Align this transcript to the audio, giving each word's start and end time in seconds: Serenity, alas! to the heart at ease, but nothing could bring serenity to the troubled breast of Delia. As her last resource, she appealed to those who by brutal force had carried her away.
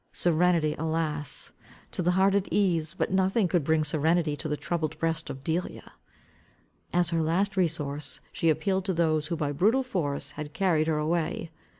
Serenity, 0.13 0.73
alas! 0.79 1.53
to 1.91 2.01
the 2.01 2.13
heart 2.17 2.33
at 2.33 2.47
ease, 2.51 2.95
but 2.95 3.11
nothing 3.11 3.47
could 3.47 3.63
bring 3.63 3.83
serenity 3.83 4.35
to 4.35 4.47
the 4.49 4.57
troubled 4.57 4.97
breast 4.97 5.29
of 5.29 5.43
Delia. 5.43 5.91
As 6.91 7.11
her 7.11 7.21
last 7.21 7.55
resource, 7.55 8.19
she 8.33 8.49
appealed 8.49 8.85
to 8.85 8.93
those 8.95 9.27
who 9.27 9.35
by 9.37 9.51
brutal 9.51 9.83
force 9.83 10.31
had 10.31 10.53
carried 10.53 10.87
her 10.87 10.97
away. 10.97 11.51